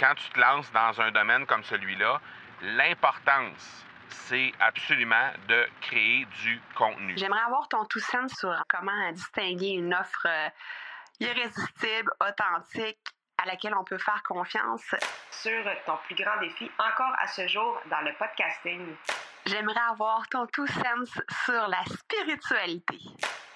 quand 0.00 0.14
tu 0.14 0.30
te 0.30 0.40
lances 0.40 0.72
dans 0.72 0.98
un 1.00 1.10
domaine 1.10 1.44
comme 1.46 1.62
celui-là, 1.62 2.20
l'importance, 2.62 3.84
c'est 4.08 4.52
absolument 4.58 5.30
de 5.46 5.68
créer 5.82 6.26
du 6.42 6.60
contenu. 6.74 7.14
J'aimerais 7.18 7.42
avoir 7.46 7.68
ton 7.68 7.84
tout 7.84 8.00
sens 8.00 8.32
sur 8.32 8.54
comment 8.66 9.12
distinguer 9.12 9.72
une 9.72 9.92
offre 9.92 10.26
euh, 10.26 10.48
irrésistible, 11.20 12.10
authentique, 12.18 12.98
à 13.36 13.46
laquelle 13.46 13.74
on 13.74 13.84
peut 13.84 13.98
faire 13.98 14.22
confiance. 14.22 14.94
Sur 15.30 15.64
ton 15.84 15.98
plus 16.06 16.14
grand 16.14 16.38
défi 16.40 16.70
encore 16.78 17.14
à 17.20 17.26
ce 17.28 17.46
jour 17.46 17.78
dans 17.90 18.00
le 18.00 18.12
podcasting. 18.14 18.96
J'aimerais 19.46 19.80
avoir 19.90 20.26
ton 20.28 20.46
tout 20.46 20.66
sens 20.66 21.10
sur 21.44 21.68
la 21.68 21.82
spiritualité. 21.84 22.98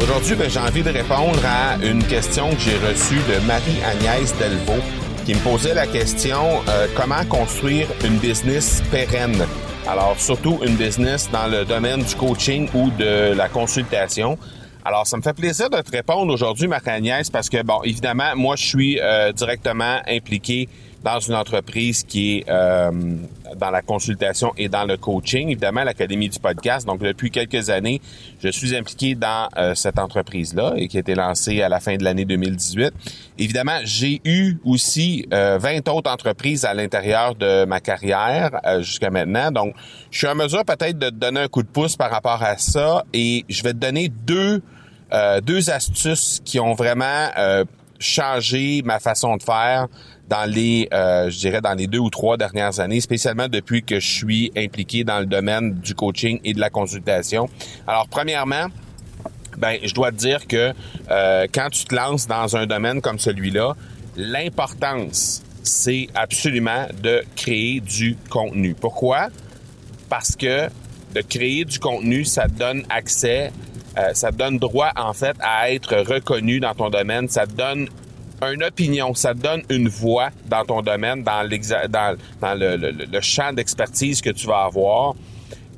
Aujourd'hui, 0.00 0.36
ben, 0.36 0.48
j'ai 0.48 0.60
envie 0.60 0.84
de 0.84 0.90
répondre 0.90 1.40
à 1.44 1.74
une 1.84 2.04
question 2.04 2.50
que 2.50 2.60
j'ai 2.60 2.76
reçue 2.76 3.16
de 3.16 3.44
Marie-Agnès 3.46 4.32
Delvaux 4.38 4.80
qui 5.26 5.34
me 5.34 5.40
posait 5.40 5.74
la 5.74 5.88
question 5.88 6.62
euh, 6.68 6.86
comment 6.94 7.24
construire 7.28 7.88
une 8.04 8.16
business 8.18 8.80
pérenne? 8.92 9.44
Alors, 9.88 10.14
surtout 10.16 10.60
une 10.64 10.76
business 10.76 11.28
dans 11.32 11.48
le 11.48 11.64
domaine 11.64 12.04
du 12.04 12.14
coaching 12.14 12.68
ou 12.74 12.90
de 12.90 13.34
la 13.34 13.48
consultation. 13.48 14.38
Alors, 14.84 15.04
ça 15.04 15.16
me 15.16 15.22
fait 15.22 15.34
plaisir 15.34 15.68
de 15.68 15.80
te 15.80 15.90
répondre 15.90 16.32
aujourd'hui, 16.32 16.68
Marie-Agnès, 16.68 17.28
parce 17.28 17.48
que, 17.48 17.60
bon, 17.64 17.82
évidemment, 17.82 18.36
moi, 18.36 18.54
je 18.54 18.66
suis 18.66 19.00
euh, 19.00 19.32
directement 19.32 19.98
impliqué 20.06 20.68
dans 21.02 21.20
une 21.20 21.34
entreprise 21.34 22.02
qui 22.02 22.38
est 22.38 22.44
euh, 22.48 22.90
dans 23.56 23.70
la 23.70 23.82
consultation 23.82 24.52
et 24.56 24.68
dans 24.68 24.84
le 24.84 24.96
coaching, 24.96 25.48
évidemment 25.48 25.84
l'Académie 25.84 26.28
du 26.28 26.38
podcast. 26.38 26.86
Donc 26.86 27.00
depuis 27.00 27.30
quelques 27.30 27.70
années, 27.70 28.00
je 28.42 28.48
suis 28.48 28.76
impliqué 28.76 29.14
dans 29.14 29.48
euh, 29.56 29.74
cette 29.74 29.98
entreprise-là 29.98 30.74
et 30.76 30.88
qui 30.88 30.96
a 30.96 31.00
été 31.00 31.14
lancée 31.14 31.62
à 31.62 31.68
la 31.68 31.80
fin 31.80 31.96
de 31.96 32.04
l'année 32.04 32.24
2018. 32.24 32.92
Évidemment, 33.38 33.78
j'ai 33.84 34.20
eu 34.24 34.56
aussi 34.64 35.26
euh, 35.32 35.58
20 35.60 35.88
autres 35.88 36.10
entreprises 36.10 36.64
à 36.64 36.74
l'intérieur 36.74 37.34
de 37.34 37.64
ma 37.64 37.80
carrière 37.80 38.60
euh, 38.66 38.82
jusqu'à 38.82 39.10
maintenant. 39.10 39.50
Donc, 39.50 39.74
je 40.10 40.18
suis 40.18 40.26
en 40.26 40.34
mesure 40.34 40.64
peut-être 40.64 40.98
de 40.98 41.10
te 41.10 41.14
donner 41.14 41.40
un 41.40 41.48
coup 41.48 41.62
de 41.62 41.68
pouce 41.68 41.96
par 41.96 42.10
rapport 42.10 42.42
à 42.42 42.56
ça 42.58 43.04
et 43.12 43.44
je 43.48 43.62
vais 43.62 43.72
te 43.72 43.78
donner 43.78 44.08
deux 44.08 44.62
deux 45.42 45.70
astuces 45.70 46.42
qui 46.44 46.60
ont 46.60 46.74
vraiment 46.74 47.30
changé 47.98 48.82
ma 48.84 49.00
façon 49.00 49.38
de 49.38 49.42
faire 49.42 49.88
dans 50.28 50.48
les, 50.48 50.88
euh, 50.92 51.30
je 51.30 51.38
dirais, 51.38 51.60
dans 51.60 51.74
les 51.74 51.86
deux 51.86 51.98
ou 51.98 52.10
trois 52.10 52.36
dernières 52.36 52.80
années, 52.80 53.00
spécialement 53.00 53.48
depuis 53.48 53.82
que 53.82 53.98
je 53.98 54.08
suis 54.08 54.52
impliqué 54.56 55.04
dans 55.04 55.20
le 55.20 55.26
domaine 55.26 55.74
du 55.74 55.94
coaching 55.94 56.38
et 56.44 56.52
de 56.52 56.60
la 56.60 56.70
consultation. 56.70 57.48
Alors, 57.86 58.08
premièrement, 58.08 58.66
ben, 59.56 59.78
je 59.82 59.92
dois 59.94 60.12
te 60.12 60.16
dire 60.16 60.46
que 60.46 60.72
euh, 61.10 61.46
quand 61.52 61.70
tu 61.70 61.84
te 61.84 61.94
lances 61.94 62.26
dans 62.26 62.56
un 62.56 62.66
domaine 62.66 63.00
comme 63.00 63.18
celui-là, 63.18 63.74
l'importance, 64.16 65.42
c'est 65.62 66.08
absolument 66.14 66.86
de 67.02 67.24
créer 67.34 67.80
du 67.80 68.16
contenu. 68.30 68.74
Pourquoi? 68.74 69.28
Parce 70.08 70.36
que 70.36 70.68
de 71.14 71.20
créer 71.22 71.64
du 71.64 71.78
contenu, 71.78 72.24
ça 72.24 72.44
te 72.48 72.58
donne 72.58 72.84
accès, 72.90 73.50
euh, 73.96 74.10
ça 74.12 74.30
te 74.30 74.36
donne 74.36 74.58
droit 74.58 74.92
en 74.96 75.12
fait 75.12 75.36
à 75.40 75.72
être 75.72 75.96
reconnu 75.96 76.60
dans 76.60 76.74
ton 76.74 76.90
domaine, 76.90 77.28
ça 77.28 77.46
te 77.46 77.52
donne 77.52 77.88
une 78.42 78.62
opinion, 78.62 79.14
ça 79.14 79.34
donne 79.34 79.62
une 79.68 79.88
voix 79.88 80.30
dans 80.46 80.64
ton 80.64 80.82
domaine, 80.82 81.22
dans, 81.22 81.48
le 81.48 83.20
champ 83.20 83.52
d'expertise 83.52 84.20
que 84.20 84.30
tu 84.30 84.46
vas 84.46 84.64
avoir. 84.64 85.14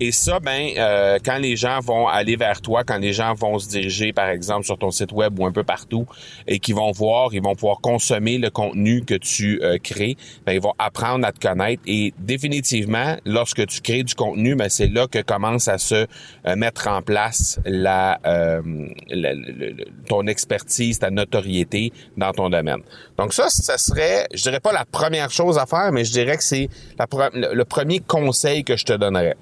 Et 0.03 0.12
ça, 0.12 0.41
ben, 0.41 0.71
euh, 0.78 1.19
quand 1.22 1.37
les 1.37 1.56
gens 1.56 1.78
vont 1.81 2.09
aller 2.09 2.34
vers 2.37 2.62
toi, 2.62 2.84
quand 2.84 2.97
les 2.97 3.12
gens 3.12 3.34
vont 3.34 3.59
se 3.59 3.69
diriger, 3.69 4.15
par 4.15 4.31
exemple, 4.31 4.65
sur 4.65 4.78
ton 4.78 4.91
site 4.91 5.12
web 5.12 5.38
ou 5.38 5.44
un 5.44 5.53
peu 5.53 5.62
partout, 5.62 6.06
et 6.47 6.59
qu'ils 6.59 6.75
vont 6.75 6.91
voir, 6.91 7.34
ils 7.34 7.43
vont 7.43 7.55
pouvoir 7.55 7.83
consommer 7.83 8.39
le 8.39 8.49
contenu 8.49 9.05
que 9.05 9.12
tu 9.15 9.60
euh, 9.62 9.77
crées, 9.77 10.16
ben, 10.47 10.55
ils 10.55 10.60
vont 10.60 10.72
apprendre 10.78 11.27
à 11.27 11.33
te 11.33 11.47
connaître. 11.47 11.83
Et 11.87 12.15
définitivement, 12.19 13.19
lorsque 13.27 13.66
tu 13.66 13.83
crées 13.83 14.03
du 14.03 14.15
contenu, 14.15 14.55
ben, 14.55 14.71
c'est 14.71 14.87
là 14.87 15.06
que 15.06 15.21
commence 15.21 15.69
à 15.69 15.77
se 15.77 16.06
euh, 16.47 16.56
mettre 16.56 16.89
en 16.89 17.03
place 17.03 17.60
la, 17.66 18.19
ton 20.09 20.27
expertise, 20.27 20.99
ta 20.99 21.10
notoriété 21.10 21.93
dans 22.16 22.33
ton 22.33 22.49
domaine. 22.49 22.81
Donc 23.19 23.34
ça, 23.34 23.50
ça 23.50 23.77
serait, 23.77 24.27
je 24.33 24.41
dirais 24.44 24.60
pas 24.60 24.72
la 24.72 24.87
première 24.87 25.31
chose 25.31 25.59
à 25.59 25.66
faire, 25.66 25.93
mais 25.93 26.06
je 26.06 26.12
dirais 26.12 26.39
que 26.39 26.43
c'est 26.43 26.71
le 26.99 27.62
premier 27.65 28.00
conseil 28.00 28.65
que 28.65 28.78
je 28.78 28.87
te 28.87 28.94
donnerais. 28.94 29.37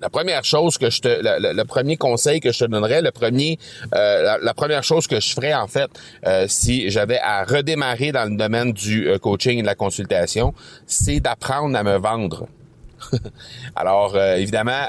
La 0.00 0.10
première 0.10 0.44
chose 0.44 0.78
que 0.78 0.90
je 0.90 1.00
te, 1.00 1.08
le, 1.08 1.64
premier 1.64 1.96
conseil 1.96 2.40
que 2.40 2.52
je 2.52 2.60
te 2.60 2.64
donnerais, 2.66 3.02
le 3.02 3.10
premier, 3.10 3.58
euh, 3.94 4.38
la, 4.40 4.54
première 4.54 4.84
chose 4.84 5.08
que 5.08 5.18
je 5.20 5.30
ferais 5.30 5.54
en 5.54 5.66
fait, 5.66 5.90
euh, 6.24 6.46
si 6.48 6.88
j'avais 6.90 7.18
à 7.18 7.44
redémarrer 7.44 8.12
dans 8.12 8.30
le 8.30 8.36
domaine 8.36 8.72
du 8.72 9.08
euh, 9.08 9.18
coaching 9.18 9.58
et 9.58 9.62
de 9.62 9.66
la 9.66 9.74
consultation, 9.74 10.54
c'est 10.86 11.18
d'apprendre 11.18 11.76
à 11.76 11.82
me 11.82 11.96
vendre. 11.96 12.46
Alors 13.76 14.18
évidemment, 14.18 14.82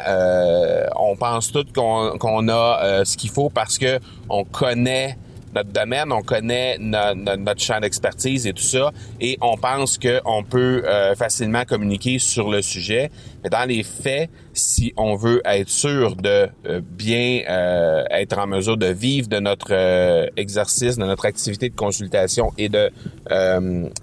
on 0.96 1.16
pense 1.16 1.52
tous 1.52 1.66
qu'on 1.74 2.50
a 2.50 3.06
ce 3.06 3.18
qu'il 3.18 3.30
faut 3.30 3.50
parce 3.52 3.78
que 3.78 4.00
on 4.30 4.44
connaît 4.44 5.16
notre 5.54 5.72
domaine, 5.72 6.12
on 6.12 6.22
connaît 6.22 6.78
notre 6.80 7.62
champ 7.62 7.80
d'expertise 7.80 8.48
et 8.48 8.54
tout 8.54 8.64
ça, 8.64 8.92
et 9.20 9.38
on 9.42 9.58
pense 9.58 9.98
qu'on 9.98 10.44
peut 10.44 10.84
euh, 10.86 11.16
facilement 11.16 11.66
communiquer 11.66 12.20
sur 12.20 12.50
le 12.50 12.62
sujet. 12.62 13.12
Mais 13.44 13.50
dans 13.50 13.68
les 13.68 13.84
faits, 13.84 14.30
si 14.54 14.94
on 14.98 15.16
veut 15.16 15.42
être 15.46 15.70
sûr 15.70 16.16
de 16.16 16.50
euh, 16.68 16.82
bien 16.84 17.42
euh, 17.50 18.04
être 18.12 18.38
en 18.38 18.48
mesure 18.48 18.78
de 18.78 18.88
vivre 18.88 19.28
de 19.28 19.40
notre 19.40 20.30
exercice, 20.38 20.98
de 20.98 21.06
notre 21.06 21.26
activité 21.26 21.70
de 21.70 21.76
consultation 21.76 22.52
et 22.58 22.70
de 22.70 22.92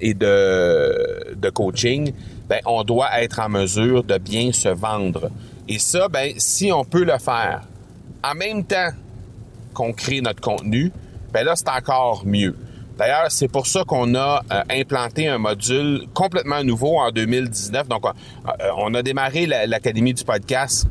et 0.01 0.15
de, 0.15 1.35
de 1.35 1.51
coaching, 1.51 2.13
ben 2.49 2.61
on 2.65 2.85
doit 2.85 3.21
être 3.21 3.41
en 3.41 3.49
mesure 3.49 4.05
de 4.05 4.19
bien 4.19 4.53
se 4.53 4.69
vendre. 4.69 5.31
Et 5.69 5.79
ça, 5.79 6.09
ben 6.09 6.33
si 6.37 6.71
on 6.71 6.85
peut 6.85 7.05
le 7.05 7.19
faire 7.19 7.63
en 8.23 8.35
même 8.35 8.65
temps 8.65 8.91
qu'on 9.75 9.93
crée 9.93 10.21
notre 10.21 10.41
contenu, 10.41 10.93
ben 11.37 11.45
là, 11.45 11.55
c'est 11.55 11.69
encore 11.69 12.23
mieux. 12.25 12.57
D'ailleurs, 12.97 13.27
c'est 13.29 13.49
pour 13.49 13.67
ça 13.67 13.85
qu'on 13.85 14.15
a 14.15 14.41
euh, 14.51 14.63
implanté 14.71 15.29
un 15.29 15.37
module 15.37 16.07
complètement 16.15 16.65
nouveau 16.65 16.97
en 16.97 17.11
2019. 17.11 17.89
Donc, 17.89 18.07
euh, 18.07 18.53
on 18.79 18.95
a 18.95 19.03
démarré 19.03 19.45
l'Académie 19.45 20.15
du 20.15 20.25
podcast 20.25 20.87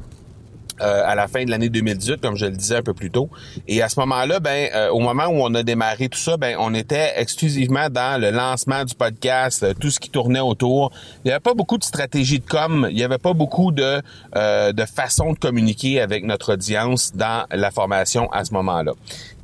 euh, 0.82 1.04
à 1.06 1.16
la 1.16 1.30
fin 1.30 1.46
de 1.46 1.50
l'année 1.50 1.70
2018, 1.70 2.20
comme 2.20 2.36
je 2.36 2.46
le 2.46 2.52
disais 2.52 2.76
un 2.76 2.82
peu 2.82 2.94
plus 2.94 3.10
tôt. 3.10 3.30
Et 3.66 3.82
à 3.82 3.88
ce 3.88 3.98
moment-là, 4.02 4.42
ben, 4.42 4.68
euh, 4.76 4.90
au 4.90 5.00
moment 5.00 5.28
où 5.28 5.38
on 5.42 5.54
a 5.56 5.64
démarré 5.64 6.10
tout 6.10 6.20
ça, 6.20 6.36
ben, 6.36 6.58
on 6.60 6.74
était 6.74 7.14
exclusivement 7.16 7.90
dans 7.90 8.20
le 8.20 8.30
lancement 8.30 8.84
du 8.84 8.94
podcast, 8.94 9.64
euh, 9.64 9.74
tout 9.74 9.90
ce 9.90 10.02
qui 10.02 10.10
tournait 10.10 10.42
autour. 10.42 10.92
Il 11.24 11.30
n'y 11.30 11.32
avait 11.32 11.40
pas 11.40 11.54
beaucoup 11.54 11.78
de 11.78 11.84
stratégie 11.86 12.40
de 12.40 12.46
com, 12.46 12.88
il 12.90 12.96
n'y 12.96 13.04
avait 13.04 13.18
pas 13.18 13.34
beaucoup 13.34 13.72
de 13.72 14.02
de 14.36 14.86
façon 14.86 15.34
de 15.34 15.38
communiquer 15.38 16.02
avec 16.02 16.24
notre 16.26 16.54
audience 16.54 17.14
dans 17.16 17.46
la 17.52 17.72
formation 17.72 18.30
à 18.32 18.44
ce 18.44 18.54
moment-là. 18.54 18.92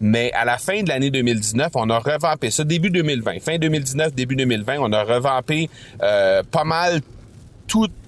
Mais 0.02 0.32
à 0.34 0.44
la 0.44 0.58
fin 0.58 0.84
de 0.84 0.90
l'année 0.90 1.12
2019, 1.12 1.72
on 1.76 1.90
a 1.90 2.00
revampé 2.00 2.52
ça 2.52 2.64
début 2.64 2.90
2020, 2.90 3.40
fin 3.42 3.58
2019, 3.58 4.14
début 4.14 4.36
2020, 4.36 4.78
on 4.80 4.92
a 4.92 5.04
revampé 5.04 5.70
pas 6.00 6.64
mal 6.66 7.02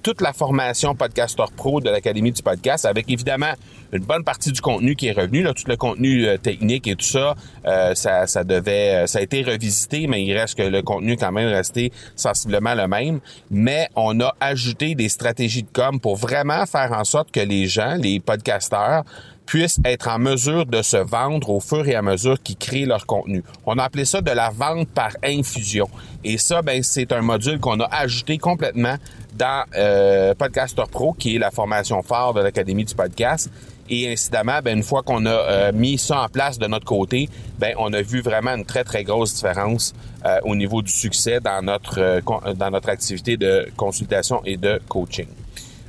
toute 0.03 0.19
la 0.21 0.33
formation 0.33 0.95
Podcaster 0.95 1.45
Pro 1.55 1.79
de 1.79 1.89
l'Académie 1.89 2.33
du 2.33 2.43
podcast, 2.43 2.85
avec 2.85 3.09
évidemment 3.09 3.53
une 3.93 4.03
bonne 4.03 4.23
partie 4.23 4.51
du 4.51 4.59
contenu 4.59 4.95
qui 4.95 5.07
est 5.07 5.13
revenu, 5.13 5.43
là, 5.43 5.53
tout 5.53 5.63
le 5.67 5.77
contenu 5.77 6.27
euh, 6.27 6.37
technique 6.37 6.87
et 6.87 6.95
tout 6.95 7.05
ça, 7.05 7.35
euh, 7.65 7.95
ça, 7.95 8.27
ça 8.27 8.43
devait, 8.43 9.03
euh, 9.03 9.07
ça 9.07 9.19
a 9.19 9.21
été 9.21 9.43
revisité, 9.43 10.07
mais 10.07 10.23
il 10.23 10.37
reste 10.37 10.57
que 10.57 10.63
le 10.63 10.81
contenu 10.81 11.15
quand 11.15 11.31
même 11.31 11.47
resté 11.47 11.91
sensiblement 12.15 12.75
le 12.75 12.87
même. 12.87 13.21
Mais 13.49 13.87
on 13.95 14.19
a 14.19 14.35
ajouté 14.41 14.93
des 14.93 15.09
stratégies 15.09 15.63
de 15.63 15.69
com 15.71 15.99
pour 15.99 16.17
vraiment 16.17 16.65
faire 16.65 16.91
en 16.91 17.05
sorte 17.05 17.31
que 17.31 17.39
les 17.39 17.67
gens, 17.67 17.95
les 17.95 18.19
podcasteurs, 18.19 19.03
puissent 19.45 19.79
être 19.85 20.07
en 20.07 20.19
mesure 20.19 20.65
de 20.65 20.81
se 20.81 20.97
vendre 20.97 21.49
au 21.49 21.59
fur 21.59 21.87
et 21.87 21.95
à 21.95 22.01
mesure 22.01 22.41
qu'ils 22.41 22.57
créent 22.57 22.85
leur 22.85 23.05
contenu. 23.05 23.43
On 23.65 23.77
a 23.77 23.83
appelé 23.83 24.05
ça 24.05 24.21
de 24.21 24.31
la 24.31 24.49
vente 24.49 24.87
par 24.89 25.11
infusion. 25.23 25.89
Et 26.23 26.37
ça, 26.37 26.61
ben, 26.61 26.81
c'est 26.83 27.11
un 27.11 27.21
module 27.21 27.59
qu'on 27.59 27.79
a 27.79 27.85
ajouté 27.93 28.37
complètement 28.37 28.95
dans 29.37 29.63
euh, 29.75 29.92
Podcaster 30.37 30.83
Pro, 30.91 31.13
qui 31.13 31.35
est 31.35 31.39
la 31.39 31.51
formation 31.51 32.01
phare 32.01 32.33
de 32.33 32.41
l'Académie 32.41 32.85
du 32.85 32.95
podcast. 32.95 33.49
Et 33.89 34.11
incidemment, 34.11 34.59
ben, 34.63 34.77
une 34.77 34.83
fois 34.83 35.03
qu'on 35.03 35.25
a 35.25 35.29
euh, 35.29 35.71
mis 35.73 35.97
ça 35.97 36.21
en 36.21 36.29
place 36.29 36.57
de 36.57 36.67
notre 36.67 36.85
côté, 36.85 37.29
ben, 37.59 37.75
on 37.77 37.91
a 37.93 38.01
vu 38.01 38.21
vraiment 38.21 38.51
une 38.51 38.65
très, 38.65 38.83
très 38.83 39.03
grosse 39.03 39.33
différence 39.33 39.93
euh, 40.25 40.39
au 40.43 40.55
niveau 40.55 40.81
du 40.81 40.91
succès 40.91 41.39
dans 41.41 41.61
notre, 41.61 41.99
euh, 41.99 42.53
dans 42.55 42.71
notre 42.71 42.89
activité 42.89 43.35
de 43.35 43.67
consultation 43.75 44.41
et 44.45 44.57
de 44.57 44.79
coaching. 44.87 45.27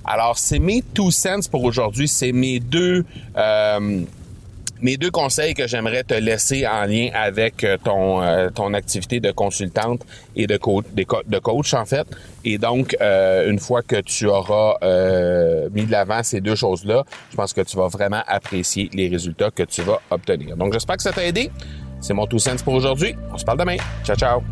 Alors, 0.04 0.36
c'est 0.36 0.58
mes 0.58 0.82
two 0.82 1.10
cents 1.10 1.48
pour 1.50 1.64
aujourd'hui. 1.64 2.08
C'est 2.08 2.32
mes 2.32 2.60
deux 2.60 3.06
mes 4.84 4.96
deux 4.98 5.10
conseils 5.10 5.54
que 5.54 5.66
j'aimerais 5.66 6.04
te 6.04 6.12
laisser 6.12 6.66
en 6.66 6.84
lien 6.84 7.08
avec 7.14 7.64
euh, 7.64 7.78
ton 7.82 8.20
euh, 8.22 8.50
ton 8.50 8.74
activité 8.74 9.18
de 9.18 9.30
consultante 9.32 10.02
et 10.36 10.46
de 10.46 10.58
coach 10.58 11.72
en 11.72 11.86
fait. 11.86 12.06
Et 12.44 12.58
donc 12.58 12.94
euh, 13.00 13.50
une 13.50 13.58
fois 13.58 13.80
que 13.80 14.02
tu 14.02 14.26
auras 14.26 14.74
mis 15.70 15.86
de 15.86 15.90
l'avant 15.90 16.22
ces 16.22 16.42
deux 16.42 16.54
choses-là, 16.54 17.04
je 17.30 17.36
pense 17.36 17.54
que 17.54 17.62
tu 17.62 17.78
vas 17.78 17.88
vraiment 17.88 18.22
apprécier 18.26 18.90
les 18.92 19.08
résultats 19.08 19.50
que 19.50 19.62
tu 19.62 19.80
vas 19.80 20.02
obtenir. 20.10 20.54
Donc 20.56 20.74
j'espère 20.74 20.98
que 20.98 21.02
ça 21.02 21.12
t'a 21.12 21.24
aidé. 21.24 21.50
C'est 22.00 22.12
mon 22.12 22.26
two 22.26 22.38
cents 22.38 22.62
pour 22.62 22.74
aujourd'hui. 22.74 23.16
On 23.32 23.38
se 23.38 23.44
parle 23.46 23.58
demain. 23.58 23.78
Ciao 24.04 24.16
ciao. 24.16 24.42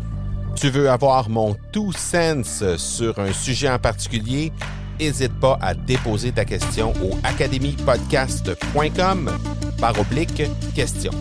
Tu 0.55 0.71
veux 0.71 0.89
avoir 0.89 1.29
mon 1.29 1.55
two 1.71 1.91
cents 1.91 2.41
sur 2.77 3.19
un 3.19 3.33
sujet 3.33 3.69
en 3.69 3.77
particulier? 3.77 4.51
N'hésite 4.99 5.39
pas 5.39 5.59
à 5.61 5.75
déposer 5.75 6.31
ta 6.31 6.45
question 6.45 6.91
au 7.03 7.11
academypodcast.com 7.23 9.52
par 9.83 9.99
oblique 9.99 10.43
question. 10.73 11.11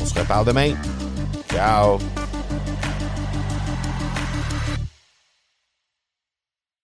On 0.00 0.04
se 0.04 0.18
reparle 0.18 0.46
demain. 0.46 0.74
Ciao! 1.48 2.00